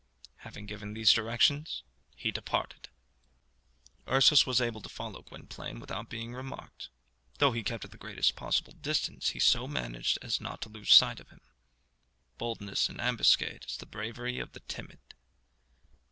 Having 0.37 0.65
given 0.65 0.93
these 0.95 1.13
directions 1.13 1.83
he 2.15 2.31
departed. 2.31 2.89
Ursus 4.07 4.47
was 4.47 4.59
able 4.59 4.81
to 4.81 4.89
follow 4.89 5.21
Gwynplaine 5.21 5.79
without 5.79 6.09
being 6.09 6.33
remarked. 6.33 6.89
Though 7.37 7.51
he 7.51 7.61
kept 7.61 7.85
at 7.85 7.91
the 7.91 7.99
greatest 7.99 8.35
possible 8.35 8.73
distance, 8.73 9.29
he 9.29 9.39
so 9.39 9.67
managed 9.67 10.17
as 10.23 10.41
not 10.41 10.59
to 10.63 10.69
lose 10.69 10.91
sight 10.91 11.19
of 11.19 11.29
him. 11.29 11.41
Boldness 12.39 12.89
in 12.89 12.99
ambuscade 12.99 13.63
is 13.65 13.77
the 13.77 13.85
bravery 13.85 14.39
of 14.39 14.53
the 14.53 14.61
timid. 14.61 14.99